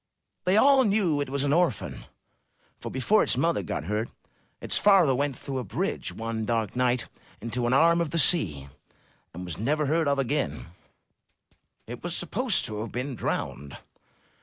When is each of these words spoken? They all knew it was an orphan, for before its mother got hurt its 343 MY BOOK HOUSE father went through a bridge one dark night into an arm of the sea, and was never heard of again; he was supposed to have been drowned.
They 0.45 0.57
all 0.57 0.83
knew 0.83 1.21
it 1.21 1.29
was 1.29 1.43
an 1.43 1.53
orphan, 1.53 2.05
for 2.79 2.89
before 2.89 3.21
its 3.21 3.37
mother 3.37 3.61
got 3.61 3.83
hurt 3.83 4.09
its 4.59 4.79
343 4.79 4.81
MY 4.81 4.81
BOOK 4.81 4.81
HOUSE 4.81 4.83
father 4.83 5.15
went 5.15 5.37
through 5.37 5.59
a 5.59 5.63
bridge 6.03 6.11
one 6.11 6.43
dark 6.43 6.75
night 6.75 7.07
into 7.39 7.67
an 7.67 7.73
arm 7.73 8.01
of 8.01 8.09
the 8.09 8.17
sea, 8.17 8.67
and 9.31 9.45
was 9.45 9.59
never 9.59 9.85
heard 9.85 10.07
of 10.07 10.17
again; 10.17 10.71
he 11.85 11.93
was 11.93 12.15
supposed 12.17 12.65
to 12.65 12.79
have 12.79 12.91
been 12.91 13.13
drowned. 13.13 13.77